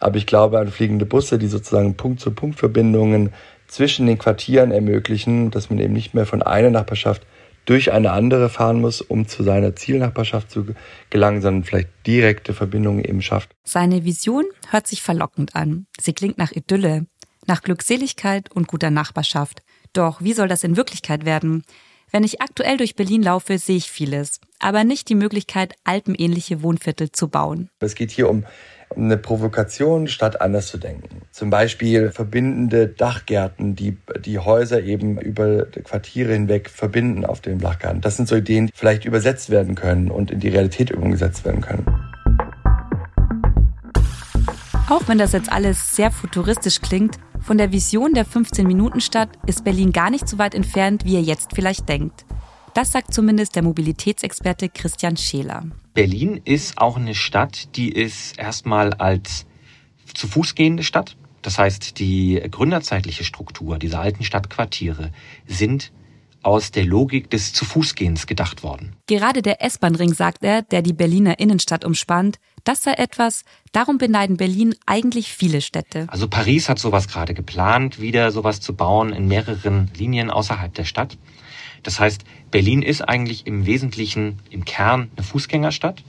aber 0.00 0.16
ich 0.16 0.26
glaube 0.26 0.58
an 0.58 0.68
fliegende 0.68 1.04
Busse, 1.04 1.38
die 1.38 1.48
sozusagen 1.48 1.96
Punkt-zu-Punkt-Verbindungen 1.96 3.32
zwischen 3.68 4.06
den 4.06 4.18
Quartieren 4.18 4.72
ermöglichen, 4.72 5.50
dass 5.50 5.70
man 5.70 5.78
eben 5.78 5.92
nicht 5.92 6.14
mehr 6.14 6.26
von 6.26 6.42
einer 6.42 6.70
Nachbarschaft 6.70 7.26
durch 7.68 7.92
eine 7.92 8.12
andere 8.12 8.48
fahren 8.48 8.80
muss, 8.80 9.02
um 9.02 9.28
zu 9.28 9.42
seiner 9.42 9.76
Zielnachbarschaft 9.76 10.50
zu 10.50 10.74
gelangen, 11.10 11.42
sondern 11.42 11.64
vielleicht 11.64 11.90
direkte 12.06 12.54
Verbindungen 12.54 13.04
eben 13.04 13.20
schafft. 13.20 13.50
Seine 13.62 14.04
Vision 14.04 14.46
hört 14.70 14.86
sich 14.86 15.02
verlockend 15.02 15.54
an. 15.54 15.86
Sie 16.00 16.14
klingt 16.14 16.38
nach 16.38 16.52
Idylle, 16.52 17.06
nach 17.46 17.62
Glückseligkeit 17.62 18.50
und 18.50 18.68
guter 18.68 18.90
Nachbarschaft. 18.90 19.62
Doch 19.92 20.22
wie 20.22 20.32
soll 20.32 20.48
das 20.48 20.64
in 20.64 20.78
Wirklichkeit 20.78 21.26
werden? 21.26 21.62
Wenn 22.10 22.24
ich 22.24 22.40
aktuell 22.40 22.78
durch 22.78 22.96
Berlin 22.96 23.22
laufe, 23.22 23.58
sehe 23.58 23.76
ich 23.76 23.90
vieles, 23.90 24.40
aber 24.60 24.84
nicht 24.84 25.10
die 25.10 25.14
Möglichkeit, 25.14 25.74
alpenähnliche 25.84 26.62
Wohnviertel 26.62 27.12
zu 27.12 27.28
bauen. 27.28 27.68
Es 27.80 27.94
geht 27.94 28.10
hier 28.10 28.30
um 28.30 28.44
eine 28.98 29.16
Provokation, 29.16 30.08
statt 30.08 30.40
anders 30.40 30.68
zu 30.68 30.78
denken. 30.78 31.22
Zum 31.30 31.50
Beispiel 31.50 32.10
verbindende 32.10 32.88
Dachgärten, 32.88 33.76
die 33.76 33.96
die 34.24 34.38
Häuser 34.38 34.82
eben 34.82 35.18
über 35.18 35.66
Quartiere 35.66 36.32
hinweg 36.32 36.68
verbinden 36.68 37.24
auf 37.24 37.40
dem 37.40 37.58
Dachgarten. 37.58 38.00
Das 38.00 38.16
sind 38.16 38.28
so 38.28 38.36
Ideen, 38.36 38.66
die 38.66 38.72
vielleicht 38.74 39.04
übersetzt 39.04 39.50
werden 39.50 39.74
können 39.74 40.10
und 40.10 40.30
in 40.30 40.40
die 40.40 40.48
Realität 40.48 40.92
umgesetzt 40.92 41.44
werden 41.44 41.60
können. 41.60 41.86
Auch 44.88 45.06
wenn 45.06 45.18
das 45.18 45.32
jetzt 45.32 45.52
alles 45.52 45.94
sehr 45.94 46.10
futuristisch 46.10 46.80
klingt, 46.80 47.18
von 47.40 47.58
der 47.58 47.72
Vision 47.72 48.14
der 48.14 48.26
15-Minuten-Stadt 48.26 49.28
ist 49.46 49.64
Berlin 49.64 49.92
gar 49.92 50.10
nicht 50.10 50.28
so 50.28 50.38
weit 50.38 50.54
entfernt, 50.54 51.04
wie 51.04 51.14
ihr 51.14 51.22
jetzt 51.22 51.50
vielleicht 51.54 51.88
denkt. 51.88 52.24
Das 52.74 52.92
sagt 52.92 53.12
zumindest 53.12 53.56
der 53.56 53.62
Mobilitätsexperte 53.62 54.68
Christian 54.68 55.16
Scheler. 55.16 55.64
Berlin 55.98 56.40
ist 56.44 56.78
auch 56.78 56.96
eine 56.96 57.16
Stadt, 57.16 57.74
die 57.74 57.90
ist 57.90 58.38
erstmal 58.38 58.94
als 58.94 59.46
zu 60.14 60.28
Fuß 60.28 60.54
gehende 60.54 60.84
Stadt. 60.84 61.16
Das 61.42 61.58
heißt, 61.58 61.98
die 61.98 62.40
gründerzeitliche 62.52 63.24
Struktur 63.24 63.80
dieser 63.80 63.98
alten 63.98 64.22
Stadtquartiere 64.22 65.10
sind 65.48 65.90
aus 66.44 66.70
der 66.70 66.84
Logik 66.84 67.30
des 67.30 67.52
Zu-Fuß-Gehens 67.52 68.28
gedacht 68.28 68.62
worden. 68.62 68.94
Gerade 69.08 69.42
der 69.42 69.60
S-Bahn-Ring, 69.60 70.14
sagt 70.14 70.44
er, 70.44 70.62
der 70.62 70.82
die 70.82 70.92
Berliner 70.92 71.40
Innenstadt 71.40 71.84
umspannt, 71.84 72.38
das 72.62 72.84
sei 72.84 72.92
etwas, 72.92 73.44
darum 73.72 73.98
beneiden 73.98 74.36
Berlin 74.36 74.76
eigentlich 74.86 75.32
viele 75.32 75.60
Städte. 75.60 76.06
Also 76.06 76.28
Paris 76.28 76.68
hat 76.68 76.78
sowas 76.78 77.08
gerade 77.08 77.34
geplant, 77.34 78.00
wieder 78.00 78.30
sowas 78.30 78.60
zu 78.60 78.76
bauen 78.76 79.12
in 79.12 79.26
mehreren 79.26 79.90
Linien 79.96 80.30
außerhalb 80.30 80.72
der 80.72 80.84
Stadt. 80.84 81.18
Das 81.82 82.00
heißt, 82.00 82.24
Berlin 82.50 82.82
ist 82.82 83.02
eigentlich 83.02 83.46
im 83.46 83.66
Wesentlichen 83.66 84.38
im 84.50 84.64
Kern 84.64 85.10
eine 85.16 85.24
Fußgängerstadt, 85.24 86.02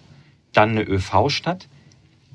dann 0.54 0.72
eine 0.72 0.84
ÖV-Stadt, 0.84 1.68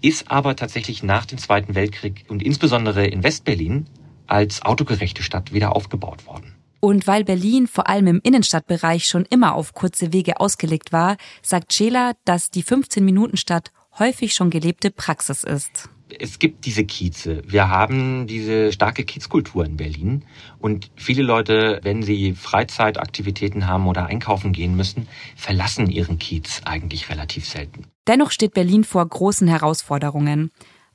ist 0.01 0.31
aber 0.31 0.55
tatsächlich 0.57 1.03
nach 1.03 1.25
dem 1.27 1.39
Zweiten 1.39 1.75
Weltkrieg 1.75 2.25
und 2.29 2.43
insbesondere 2.43 3.07
in 3.07 3.23
Westberlin 3.23 3.87
als 4.27 4.63
autogerechte 4.63 5.23
Stadt 5.23 5.53
wieder 5.53 5.75
aufgebaut 5.75 6.27
worden. 6.27 6.55
Und 6.81 7.07
weil 7.07 7.25
Berlin 7.25 7.67
vor 7.67 7.89
allem 7.89 8.07
im 8.07 8.21
Innenstadtbereich 8.23 9.07
schon 9.07 9.25
immer 9.25 9.55
auf 9.55 9.73
kurze 9.73 10.13
Wege 10.13 10.39
ausgelegt 10.39 10.93
war, 10.93 11.17
sagt 11.41 11.73
Scheler, 11.73 12.13
dass 12.27 12.51
die 12.51 12.63
15-Minuten-Stadt 12.63 13.71
häufig 13.99 14.35
schon 14.35 14.51
gelebte 14.51 14.91
Praxis 14.91 15.45
ist. 15.45 15.89
Es 16.19 16.39
gibt 16.39 16.67
diese 16.67 16.85
Kieze. 16.85 17.43
Wir 17.47 17.69
haben 17.69 18.27
diese 18.27 18.73
starke 18.73 19.05
Kiezkultur 19.05 19.65
in 19.65 19.77
Berlin. 19.77 20.25
Und 20.59 20.91
viele 20.97 21.23
Leute, 21.23 21.81
wenn 21.83 22.03
sie 22.03 22.35
Freizeitaktivitäten 22.35 23.67
haben 23.67 23.87
oder 23.87 24.07
einkaufen 24.07 24.53
gehen 24.53 24.77
müssen, 24.77 25.09
verlassen 25.37 25.91
ihren 25.91 26.19
Kiez 26.19 26.61
eigentlich 26.65 27.09
relativ 27.09 27.49
selten. 27.49 27.87
Dennoch 28.07 28.31
steht 28.31 28.55
Berlin 28.55 28.85
vor 28.85 29.07
großen 29.07 29.49
Herausforderungen. 29.49 30.51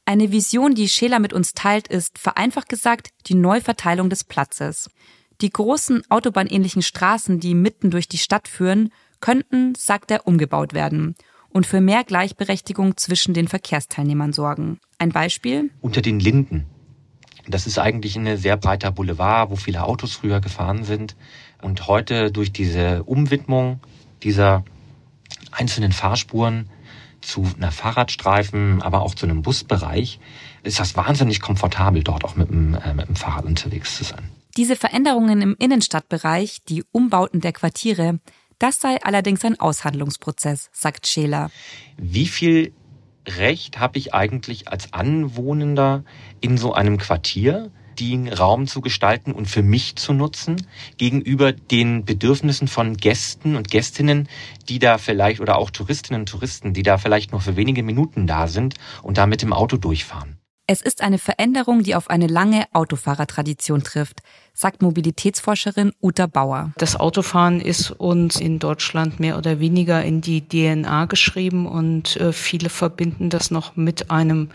Eine 0.05 0.31
Vision, 0.31 0.75
die 0.75 0.87
Scheler 0.87 1.19
mit 1.19 1.33
uns 1.33 1.53
teilt, 1.53 1.87
ist 1.87 2.17
vereinfacht 2.17 2.69
gesagt 2.69 3.09
die 3.27 3.35
Neuverteilung 3.35 4.09
des 4.09 4.23
Platzes. 4.23 4.89
Die 5.41 5.49
großen 5.49 6.03
autobahnähnlichen 6.09 6.81
Straßen, 6.81 7.39
die 7.39 7.55
mitten 7.55 7.91
durch 7.91 8.07
die 8.07 8.17
Stadt 8.17 8.47
führen, 8.47 8.89
könnten, 9.21 9.73
sagt 9.75 10.11
er, 10.11 10.27
umgebaut 10.27 10.73
werden 10.73 11.15
und 11.51 11.65
für 11.65 11.81
mehr 11.81 12.03
Gleichberechtigung 12.03 12.97
zwischen 12.97 13.33
den 13.33 13.47
Verkehrsteilnehmern 13.47 14.33
sorgen. 14.33 14.79
Ein 14.97 15.09
Beispiel? 15.09 15.71
Unter 15.81 16.01
den 16.01 16.19
Linden. 16.19 16.65
Das 17.47 17.65
ist 17.65 17.79
eigentlich 17.79 18.15
ein 18.15 18.37
sehr 18.37 18.57
breiter 18.57 18.91
Boulevard, 18.91 19.49
wo 19.49 19.55
viele 19.55 19.83
Autos 19.83 20.13
früher 20.13 20.39
gefahren 20.39 20.83
sind. 20.83 21.15
Und 21.61 21.87
heute 21.87 22.31
durch 22.31 22.51
diese 22.51 23.03
Umwidmung 23.03 23.79
dieser 24.21 24.63
einzelnen 25.51 25.91
Fahrspuren 25.91 26.69
zu 27.21 27.45
einer 27.57 27.71
Fahrradstreifen, 27.71 28.81
aber 28.81 29.01
auch 29.01 29.15
zu 29.15 29.25
einem 29.25 29.41
Busbereich, 29.41 30.19
ist 30.63 30.79
das 30.79 30.95
wahnsinnig 30.95 31.41
komfortabel, 31.41 32.03
dort 32.03 32.23
auch 32.23 32.35
mit 32.35 32.49
dem, 32.49 32.75
äh, 32.75 32.93
mit 32.93 33.07
dem 33.07 33.15
Fahrrad 33.15 33.45
unterwegs 33.45 33.97
zu 33.97 34.03
sein. 34.03 34.29
Diese 34.57 34.75
Veränderungen 34.75 35.41
im 35.41 35.55
Innenstadtbereich, 35.57 36.63
die 36.67 36.83
Umbauten 36.91 37.41
der 37.41 37.53
Quartiere, 37.53 38.19
das 38.59 38.79
sei 38.79 38.97
allerdings 39.01 39.43
ein 39.43 39.59
Aushandlungsprozess, 39.59 40.69
sagt 40.73 41.07
Scheler. 41.07 41.49
Wie 41.97 42.27
viel 42.27 42.73
Recht 43.27 43.79
habe 43.79 43.97
ich 43.97 44.13
eigentlich 44.13 44.67
als 44.67 44.93
Anwohnender 44.93 46.03
in 46.41 46.57
so 46.57 46.73
einem 46.73 46.97
Quartier, 46.97 47.71
den 47.99 48.31
Raum 48.31 48.65
zu 48.67 48.81
gestalten 48.81 49.33
und 49.33 49.47
für 49.47 49.61
mich 49.61 49.97
zu 49.97 50.13
nutzen, 50.13 50.67
gegenüber 50.97 51.51
den 51.51 52.05
Bedürfnissen 52.05 52.67
von 52.67 52.95
Gästen 52.95 53.55
und 53.55 53.69
Gästinnen, 53.69 54.29
die 54.69 54.79
da 54.79 54.97
vielleicht, 54.97 55.41
oder 55.41 55.57
auch 55.57 55.69
Touristinnen 55.69 56.21
und 56.21 56.29
Touristen, 56.29 56.73
die 56.73 56.83
da 56.83 56.97
vielleicht 56.97 57.31
nur 57.31 57.41
für 57.41 57.55
wenige 57.57 57.83
Minuten 57.83 58.25
da 58.25 58.47
sind 58.47 58.75
und 59.03 59.17
da 59.17 59.25
mit 59.25 59.41
dem 59.41 59.53
Auto 59.53 59.77
durchfahren. 59.77 60.38
Es 60.71 60.83
ist 60.83 61.01
eine 61.01 61.17
Veränderung, 61.17 61.81
die 61.81 61.95
auf 61.95 62.11
eine 62.11 62.27
lange 62.27 62.65
Autofahrertradition 62.73 63.81
trifft, 63.81 64.19
sagt 64.53 64.83
Mobilitätsforscherin 64.83 65.93
Uta 65.99 66.27
Bauer. 66.27 66.73
Das 66.77 66.95
Autofahren 66.95 67.59
ist 67.59 67.89
uns 67.89 68.39
in 68.39 68.59
Deutschland 68.59 69.19
mehr 69.19 69.39
oder 69.39 69.59
weniger 69.59 70.03
in 70.03 70.21
die 70.21 70.47
DNA 70.47 71.05
geschrieben 71.05 71.65
und 71.65 72.17
äh, 72.17 72.33
viele 72.33 72.69
verbinden 72.69 73.31
das 73.31 73.49
noch 73.49 73.77
mit 73.77 74.11
einem 74.11 74.49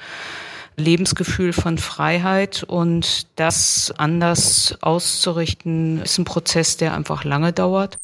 Lebensgefühl 0.76 1.52
von 1.52 1.78
Freiheit 1.78 2.62
und 2.62 3.26
das 3.34 3.92
anders 3.96 4.78
auszurichten, 4.82 6.00
ist 6.00 6.18
ein 6.18 6.24
Prozess, 6.24 6.76
der 6.76 6.94
einfach 6.94 7.24
lange 7.24 7.52
dauert. 7.52 7.98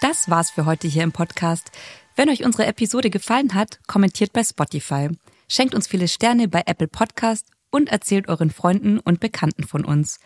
Das 0.00 0.30
war's 0.30 0.50
für 0.50 0.64
heute 0.64 0.88
hier 0.88 1.02
im 1.02 1.12
Podcast. 1.12 1.70
Wenn 2.16 2.28
euch 2.28 2.44
unsere 2.44 2.66
Episode 2.66 3.10
gefallen 3.10 3.54
hat, 3.54 3.80
kommentiert 3.88 4.32
bei 4.32 4.44
Spotify, 4.44 5.08
schenkt 5.48 5.74
uns 5.74 5.88
viele 5.88 6.06
Sterne 6.06 6.46
bei 6.46 6.62
Apple 6.64 6.86
Podcast 6.86 7.48
und 7.70 7.88
erzählt 7.88 8.28
euren 8.28 8.50
Freunden 8.50 9.00
und 9.00 9.18
Bekannten 9.18 9.64
von 9.64 9.84
uns. 9.84 10.20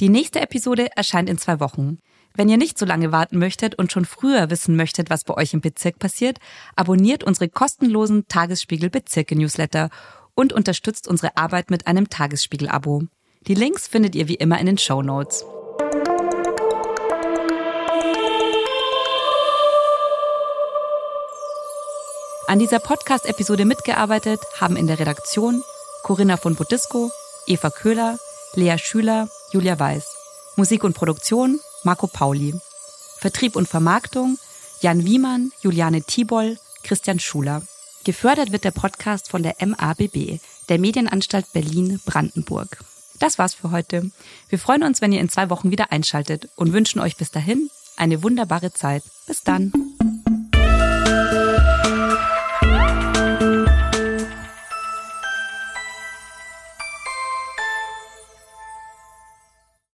Die 0.00 0.08
nächste 0.08 0.40
Episode 0.40 0.88
erscheint 0.96 1.28
in 1.28 1.36
zwei 1.36 1.60
Wochen. 1.60 1.98
Wenn 2.34 2.48
ihr 2.48 2.56
nicht 2.56 2.78
so 2.78 2.86
lange 2.86 3.12
warten 3.12 3.38
möchtet 3.38 3.74
und 3.74 3.92
schon 3.92 4.06
früher 4.06 4.48
wissen 4.48 4.76
möchtet, 4.76 5.10
was 5.10 5.24
bei 5.24 5.34
euch 5.34 5.52
im 5.52 5.60
Bezirk 5.60 5.98
passiert, 5.98 6.38
abonniert 6.74 7.22
unsere 7.22 7.48
kostenlosen 7.50 8.28
Tagesspiegel 8.28 8.88
Bezirke 8.88 9.36
Newsletter 9.36 9.90
und 10.34 10.54
unterstützt 10.54 11.06
unsere 11.06 11.36
Arbeit 11.36 11.70
mit 11.70 11.86
einem 11.86 12.08
Tagesspiegel-Abo. 12.08 13.04
Die 13.46 13.54
Links 13.54 13.88
findet 13.88 14.14
ihr 14.14 14.28
wie 14.28 14.34
immer 14.34 14.58
in 14.58 14.66
den 14.66 14.78
Show 14.78 15.02
Notes. 15.02 15.44
An 22.48 22.60
dieser 22.60 22.78
Podcast-Episode 22.78 23.64
mitgearbeitet 23.64 24.40
haben 24.60 24.76
in 24.76 24.86
der 24.86 25.00
Redaktion 25.00 25.64
Corinna 26.04 26.36
von 26.36 26.54
Budisco, 26.54 27.10
Eva 27.48 27.70
Köhler, 27.70 28.18
Lea 28.54 28.78
Schüler, 28.78 29.28
Julia 29.50 29.78
Weiß. 29.80 30.06
Musik 30.54 30.84
und 30.84 30.94
Produktion 30.94 31.58
Marco 31.82 32.06
Pauli. 32.06 32.54
Vertrieb 33.18 33.56
und 33.56 33.68
Vermarktung 33.68 34.38
Jan 34.80 35.04
Wiemann, 35.04 35.50
Juliane 35.60 36.02
Tiboll, 36.02 36.56
Christian 36.84 37.18
Schuler. 37.18 37.62
Gefördert 38.04 38.52
wird 38.52 38.62
der 38.62 38.70
Podcast 38.70 39.28
von 39.28 39.42
der 39.42 39.56
MABB, 39.58 40.38
der 40.68 40.78
Medienanstalt 40.78 41.52
Berlin-Brandenburg. 41.52 42.78
Das 43.18 43.38
war's 43.38 43.54
für 43.54 43.72
heute. 43.72 44.12
Wir 44.48 44.60
freuen 44.60 44.84
uns, 44.84 45.00
wenn 45.00 45.12
ihr 45.12 45.20
in 45.20 45.28
zwei 45.28 45.50
Wochen 45.50 45.72
wieder 45.72 45.90
einschaltet 45.90 46.48
und 46.54 46.72
wünschen 46.72 47.00
euch 47.00 47.16
bis 47.16 47.32
dahin 47.32 47.70
eine 47.96 48.22
wunderbare 48.22 48.72
Zeit. 48.72 49.02
Bis 49.26 49.42
dann. 49.42 49.95